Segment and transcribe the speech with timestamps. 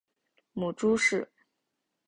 [0.53, 1.29] 母朱氏。